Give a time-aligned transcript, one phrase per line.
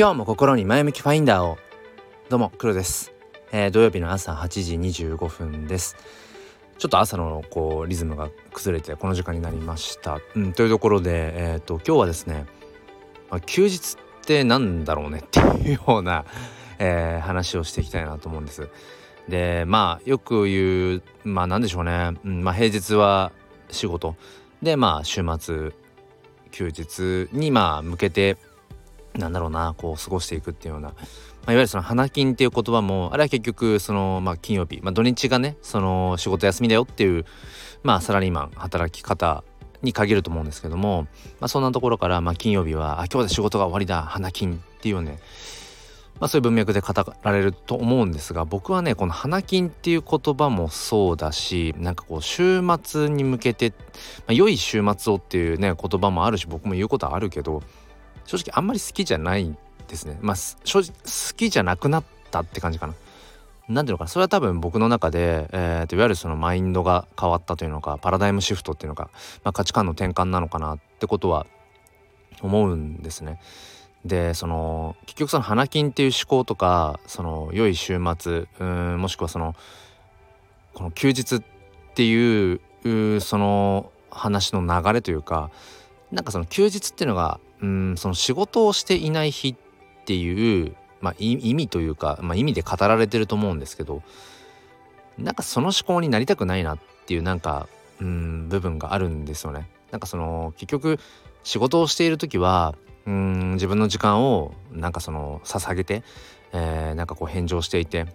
[0.00, 1.58] 今日も心に前向きファインダーを。
[2.28, 3.10] どうも黒です、
[3.50, 5.96] えー、土曜日の朝8時25分です。
[6.78, 12.46] ちょっと朝のこうリズムが崩れてこの時間になりました、うん、というところでえっ、ー、と今日はですね、
[13.28, 16.24] まあ、休日ってなんだろうねっていうような、
[16.78, 18.68] えー、話をしていきたいなと思うんです。
[19.28, 23.32] でまあよく言うまあ何でしょうね、うんまあ、平日は
[23.68, 24.14] 仕事。
[24.62, 25.72] でまあ週末
[26.52, 28.36] 休日にまあ向けて
[29.18, 30.94] なんだろうなこう過ごしていくっていうような、ま
[31.46, 37.24] あ、いわゆるその花金っていう言葉もあれは結局その、まあ、金曜日、まあ、土日がねその仕事休みだよっていう、
[37.82, 39.44] まあ、サラリーマン働き方
[39.82, 41.02] に限ると思うんですけども、
[41.40, 45.18] まあ、そんなところから、まあ、金曜日は「あ今日で仕事が終わりだ花金」っていうね
[46.20, 53.72] まあ、そういう文脈で語られると思うんですが僕はねこの「花金」っていう言葉もそうだしなんかこう週末に向けて、
[54.18, 57.62] まあ、良い週末をっていうね言葉もあるし僕も言うことはあるけど
[58.28, 59.56] 正直あんまり好きじゃない
[59.88, 60.18] ですね。
[60.20, 62.94] まあ正直好きじゃなくなったって感じかな。
[63.70, 64.08] 何ていうのかな。
[64.08, 69.10] それは多分僕の中で、えーと、いわゆるそのマインドが変わったというのかパラダイムシフトっていうのか、
[69.44, 71.46] まあ、価値観の転換なのかなってことは
[72.42, 73.40] 思うんですね。
[74.04, 79.56] でその結局その花金っていう思考とかその良い週末うんもしくはその
[80.74, 81.42] この休日っ
[81.94, 85.50] ていうその話の流れというか
[86.12, 94.02] なんかその休日っていうのがうんその仕事をしていない日っていう、まあ、意味というか、まあ、意味で語られてると思うんですけど
[95.18, 97.68] なんかその思考になりたくないなっていうなんか
[98.00, 99.68] うん部分があるんですよね。
[99.90, 100.98] なんかその結局
[101.42, 102.74] 仕事をしている時は
[103.06, 106.02] うん自分の時間をなんかその捧げて、
[106.52, 108.06] えー、なんかこう返上していて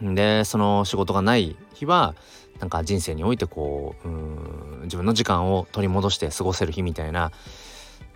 [0.00, 2.14] でその仕事がない日は
[2.58, 7.30] なんか人生においてこううん自分の時間を取り戻して過ごせる日みたいな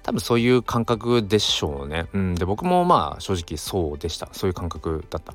[0.07, 2.07] 多分そういう感覚でしょうね。
[2.13, 4.29] うん、で僕もまあ正直そうでした。
[4.31, 5.35] そういう感覚だった。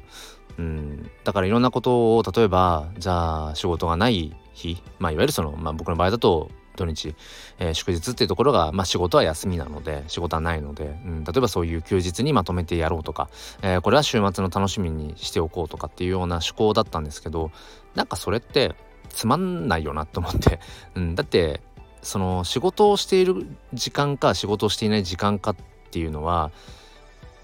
[0.57, 7.15] うん、だからいろんなことを例えばじゃあ仕事がない日まあいわゆるその、まあ、僕の場合だと土日、
[7.59, 13.29] えー、祝日っていうところが、まあ、仕事は休みなので仕事はないので、うん、例えばそういう休日にまとめてやろうとか、
[13.61, 17.51] えー、これは週末の楽しみにしておこうとかっていうような思考だったんですけど
[17.95, 18.73] なんかそれって
[19.09, 20.59] つまんないよなと思って、
[20.95, 21.59] うん、だって
[22.01, 25.55] その仕事をしている時間か仕事をしていない時間かっ
[25.91, 26.51] ていうのは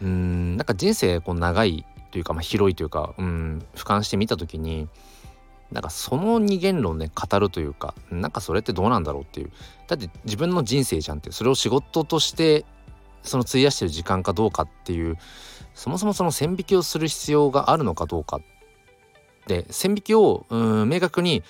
[0.01, 4.88] うんなんか人生こう長いというか、まあ、広いというかうん俯瞰してみた時に
[5.72, 9.51] なんかその二元論で語るというかなんかそれってどうなんだろうっていう。
[9.88, 12.66] だって自分の人生じゃんってそれを仕事として
[13.24, 15.18] その費やしてる時間かどうかっていう
[15.74, 18.39] そもそもその線引きをする必要があるのかどうか。
[19.47, 21.44] で線引きをうん明確に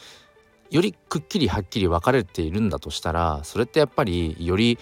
[0.70, 4.78] よりくっきりはっきり分かれているんだとしたらそれってやっぱりより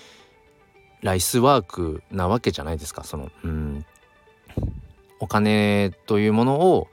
[1.01, 3.03] ライスワークなわけじゃないですか。
[3.03, 3.85] そのうん
[5.19, 6.88] お金というものを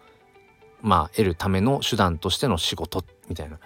[0.82, 3.58] まあ得るための手段としての仕事みたいな。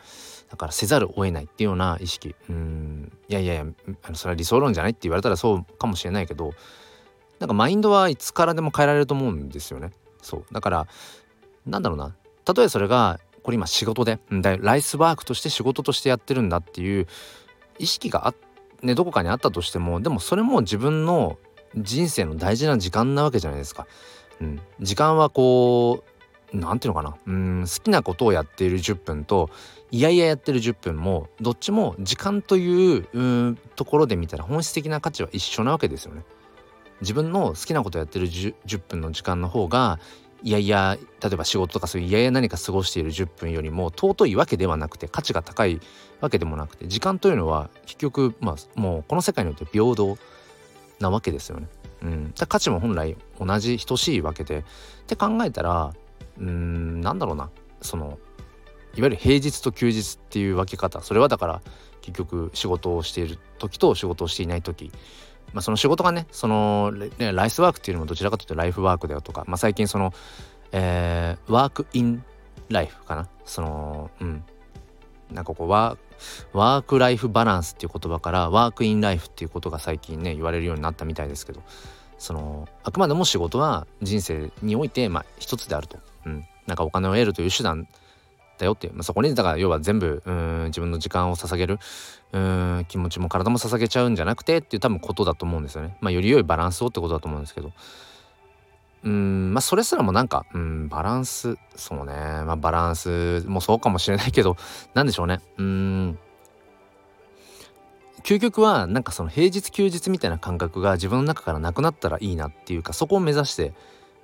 [0.48, 2.36] だからせざるを得ないっていうような意識。
[2.48, 3.66] うんいやいやいや
[4.04, 6.52] あのそれは理想論じゃないって言われたらそうかもしれないけど
[7.40, 9.90] なんかマインドはいつからでも変えられると思うんですよね。
[10.22, 10.44] そう。
[10.52, 10.86] だから
[11.66, 12.14] なんだろうな。
[12.54, 17.06] 例えそれがこれ今仕事でライスワークとして仕事としてやってるんだっていう
[17.78, 18.34] 意識があ、
[18.82, 21.38] ね、どこかにあったとしてもでもそれも自分の
[21.76, 23.86] 人生の大事な時間なわけじゃないですか。
[24.40, 26.02] うん、時間はこ
[26.52, 29.48] う何て言うのかなうん好きなことをやっている10分と
[29.92, 36.24] いやいややってる10分もどっちも時間というところで見たら本質的な価値は一緒なわけですよね。
[37.00, 40.00] 自分の好きなことやってる 10, 10分の時間の方が
[40.42, 45.80] いやいや例えば仕事とかそういういやいや何か過ごしている10分よりも尊いわけではなくて価値が高い
[46.20, 50.16] わけでもなくて時間というのは結局まあもうこの世界において平等
[51.00, 51.68] なわけですよね。
[52.02, 54.62] うん、価値も本来同じ等しいわけでっ
[55.06, 55.94] て考えたら
[56.38, 57.50] うんなんだろうな。
[57.80, 58.18] その
[58.94, 61.00] いわゆる平日と休日っていう分け方。
[61.02, 61.62] それはだから
[62.00, 64.90] 結局仕事をしている時と仕事をしていない時。
[65.56, 70.12] まあ、その仕事がねそのねライスワークっていうのもどちらかというとライフワークだよとか、まあ、最近その、
[70.72, 72.22] えー、ワークイン
[72.68, 73.26] ライフかな。
[73.46, 74.44] そのうん。
[75.32, 81.62] なんかこうワークライフバランスっていう言葉からワークインライフっていうことが最近ね言われるようになったみたいですけど
[82.18, 87.88] そのあくまでも仕事は人生においてまあ一つであると、うん、なんかお金を得るという手段
[88.58, 91.78] だよっていう、まあ、そこにだから要は全部うん自分の時間を捧げる
[92.32, 95.96] うん気持ちも体も捧げちゃうんじゃなくてっていう多分ことだと思うんですよね。
[96.00, 97.72] まあ、より良いバランスをってことだと思うんですけど。
[99.04, 102.12] うんまあそれすらもなんかうんバランスそうね。
[102.44, 104.56] まあバランスもそうかもしれないけど
[104.94, 105.40] 何でしょうね。
[105.58, 106.18] うん。
[108.26, 113.72] 究極はなんかその平日休日みたいな感覚が自分の中からなくなったらいいなっていうかそこを目指して、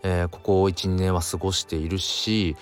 [0.02, 2.56] えー、ここ12年は過ごしているし、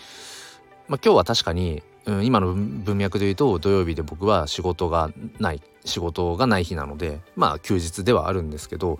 [0.90, 8.98] まあ、今日は確かに、うん、今の文脈で言うと土曜日で僕は仕事がない仕事がない日なのでまあ休日ではあるんですけど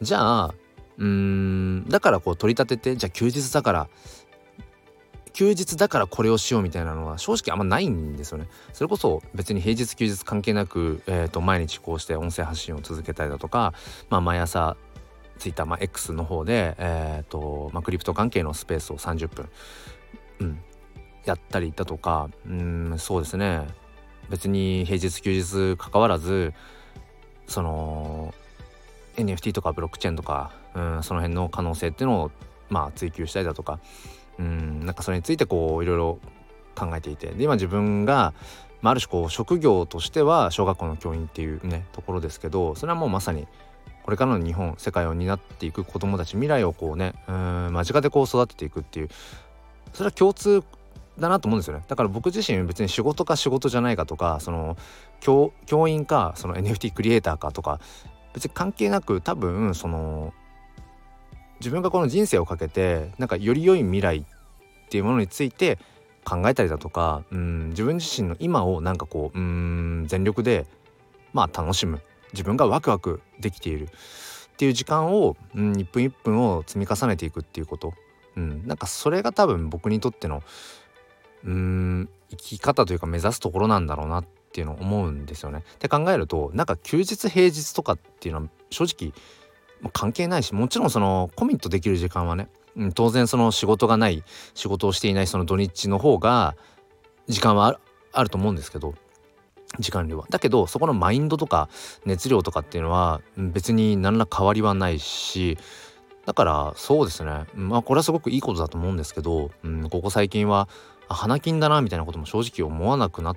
[0.00, 0.54] じゃあ
[0.98, 3.88] うんだからこう取り立ててじゃあ休日だから
[5.32, 8.48] 休日だからこれをしようみたいなのは正直あんまないんですよね。
[8.72, 13.72] それこそ別に平日休日関係なく、えー、と毎日こうして音声発信を続けたりだとか、
[14.10, 14.76] まあ、毎朝
[15.38, 19.48] ツイッター、まあ、X の方で、えーとまあ、クリプト関係のスペースを30分、
[20.40, 20.62] うん、
[21.24, 23.66] やったりだとかうんそうですね。
[24.28, 26.54] 別に平日休日関わらず
[27.46, 28.32] その
[29.16, 32.30] NFT とかブロックチェーンとかうんその辺の可能性っていうのを
[32.70, 33.78] まあ追求したりだとか
[34.38, 36.18] うんなんかそれについてこういろいろ
[36.74, 37.28] 考えていて。
[37.28, 38.32] で今自分が、
[38.80, 43.46] まあ、ある種こう職業としては小学校の教員っていうねところですけどそれはもうまさに
[44.02, 49.08] これからの日本世界を担っていく子どもたち未来をこうねうん間近でこう育てていくっていう
[49.92, 50.62] それは共通
[51.18, 51.84] だなと思うんですよね。
[51.88, 54.76] だから僕自身別に仕事か仕事じゃないかとかその
[55.20, 55.52] 教
[55.88, 57.80] 員かその NFT クリエイターかとか
[58.34, 60.32] 別に関係なく多分その
[61.60, 64.24] 自分がこの人生をかけてなんかより良い未来っ
[64.88, 65.78] ていうものについて
[66.24, 70.66] 考えたりだとかうん自分自身の今をなんかこううん全力で
[71.32, 72.00] まあ楽しむ。
[72.32, 73.88] 自分がワクワクできている。
[74.52, 77.94] っていう時間を、うん、1分1分を積み重ねていくっていうこと、
[78.36, 80.42] うん、なんかそれが多分僕にとっての
[81.44, 85.64] うん生き方というか目指すところなんだろうなっていうのを思うんですよね。
[85.74, 89.12] って考えるとなんか休日平日とかっていうのは正直
[89.92, 94.22] 関係ないしもちろんそのコミットできる時間はね、うん、当然その仕事がない
[94.54, 96.54] 仕事をしていないその土日の方が
[97.28, 97.80] 時間は
[98.12, 98.94] あると思うんですけど
[99.78, 100.26] 時間量は。
[100.28, 101.68] だけどそこのマインドとか
[102.04, 105.58] 熱量とかっていうのは別に何ら変わりはないし
[106.26, 110.68] だからそうですねまあこれはすごくいいことだと思うんですけど、うん、ここ最近は
[111.14, 113.36] 花金だなみたいなことも正直思わなくなっ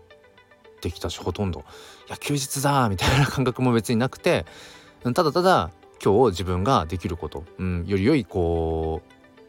[0.81, 1.61] てきたしほとんど。
[2.07, 4.45] いや休日だみたいな感覚も別になくて
[5.03, 5.71] ただただ
[6.03, 9.01] 今日自分ができること、うん、より良いこ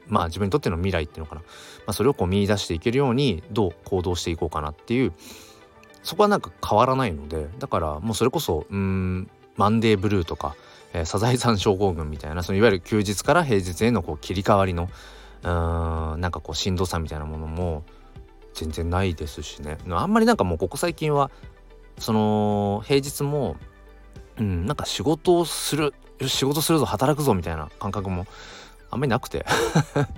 [0.09, 1.47] うまあ自分にとっての未来っていうのかな、ま
[1.89, 5.13] あ、それをこう見出していけるようにどう行動していこうかなっていう。
[6.03, 10.55] そこはなんか変わらないのでだからもうそれこそうんマンデーブルーとか、
[10.93, 14.89] えー、サザエさん症候群みたいなそのいわゆる休日から平日へのこう切り替わりの
[15.43, 15.49] う
[16.17, 17.83] んなんかこうしんどさみたいなものも
[18.57, 19.79] 全然ないですしね。
[19.91, 21.31] あんまりなんかもうここ最近は
[21.99, 23.57] その平日も
[24.39, 25.95] うんなんか仕事をする
[26.27, 28.27] 仕事するぞ働くぞみたいな感覚も
[28.91, 29.45] あんまりなくて。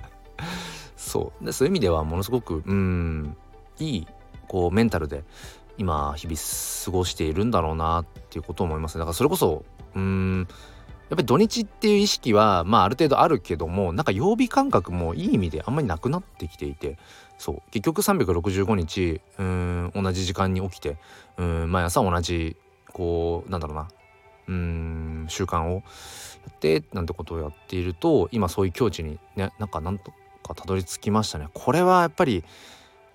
[0.96, 1.44] そう。
[1.44, 3.36] でそういう意味ではものすごくうん
[3.80, 4.06] いい
[4.46, 5.24] こうメンタルで
[5.78, 6.36] 今日々
[6.84, 9.64] 過ごしているんだろうなっていうことを思いますだからそれこそ
[9.94, 10.48] うん
[11.10, 16.98] やっぱり土日っていう意識はまあある程度あるけどもなんか曜日感覚もいい意味であんまりなくなってきていて
[17.38, 20.96] そう結局365日うん同じ時間に起きて
[21.36, 22.56] うん毎朝同じ
[22.92, 23.88] こうなんだろうな
[24.48, 25.80] うん習慣をや
[26.50, 30.12] ってなんてことをやっていると今そういう境地にねなんかなんと
[30.42, 31.48] かたどり着きましたね。
[31.52, 32.44] これはやっぱり、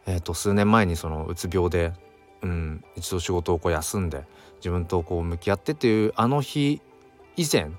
[0.06, 1.94] えーと、数年前にそのうつ病で、
[2.42, 4.26] うん、一度仕事をこう休んで
[4.58, 6.82] 自分とこう向き合ってっていうあの日
[7.36, 7.72] 以前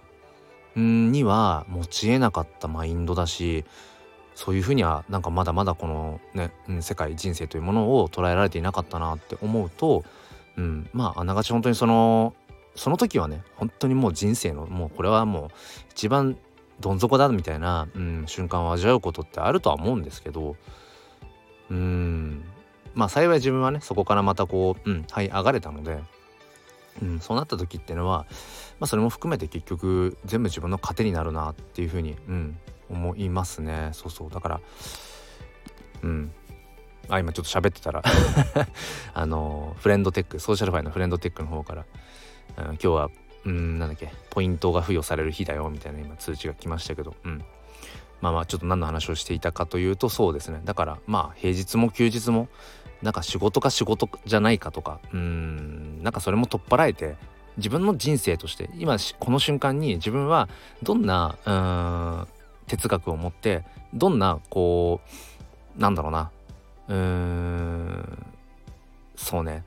[0.77, 3.65] には持ちえなかったマインドだし
[4.35, 6.51] そういうふうにはなんかまだまだこのね、
[6.81, 10.05] 世界人生というものを捉えられていなかったなって思うと、
[10.57, 12.35] うん、まああながち本当にその
[12.75, 15.49] その時はね本当にもう人生のもうこれはもう
[15.93, 16.37] 一番
[16.81, 20.57] どん底だみたいな、うん、瞬間を味わうことってあるとは思うんですけど
[21.71, 22.45] うん
[22.95, 26.01] まあ幸い自分はねそこからまたこう、うん、はい上がれたので、
[27.03, 28.27] うん、そうなった時っていうのは、
[28.79, 32.59] まあ、それも含めて結局全部自分の糧になるなっていうふうに、うん、
[32.91, 33.91] 思いますね。
[33.93, 34.31] そうそう。
[34.31, 34.61] だから
[36.03, 36.33] うん。
[37.09, 38.03] あ今ちょっと喋ってたら
[39.13, 41.85] あのフレンドテックソーシャルファイのフレンドテックの方から
[42.57, 43.11] うん、今日は
[43.45, 47.45] うんなんだっけポイントが付与される日だよみたいな今通知が来ましたけど、うん、
[48.21, 50.61] まあまあちょっと何の話をしていたかというとそうですね。
[50.65, 52.49] だからまあ平日も休日も
[53.03, 57.17] なんか仕事か仕事じゃないかとかうんなんかそれも取っ払えて
[57.57, 60.49] 自分の人生として今この瞬間に自分は
[60.83, 62.27] どんな
[62.67, 65.01] 哲学を持ってどんなこ
[65.77, 66.31] うなんだろうな
[66.89, 68.27] うーん
[69.17, 69.65] そうね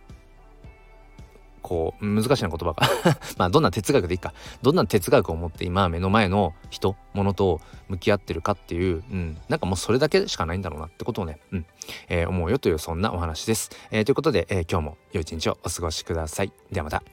[1.68, 2.88] こう難しいな言葉が
[3.36, 7.60] まあどんな哲学でいいかどんな哲学を持って今目の前の人ものと
[7.90, 11.66] 向き合ってるかっていう、うん、なんかもうそれだけしかないんだろうなってことをね、うん
[12.08, 13.70] えー、思うよというそんなお話です。
[13.92, 16.54] えー、ということで、えー、今日も良い一日をお過ごしください。
[16.72, 17.04] ではまた。